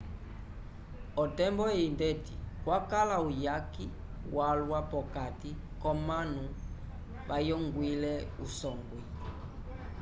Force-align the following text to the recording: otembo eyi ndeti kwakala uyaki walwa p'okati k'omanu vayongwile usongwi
otembo 1.23 1.63
eyi 1.73 1.87
ndeti 1.95 2.33
kwakala 2.63 3.15
uyaki 3.27 3.85
walwa 4.35 4.79
p'okati 4.89 5.51
k'omanu 5.81 6.43
vayongwile 7.29 8.13
usongwi 8.45 9.01